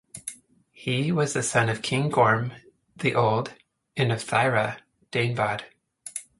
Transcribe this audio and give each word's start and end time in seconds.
He 0.71 1.11
was 1.11 1.33
the 1.33 1.43
son 1.43 1.69
of 1.69 1.83
King 1.83 2.09
Gorm 2.09 2.53
the 2.95 3.13
Old 3.13 3.53
and 3.95 4.11
of 4.11 4.23
Thyra 4.23 4.79
Dannebod. 5.11 5.65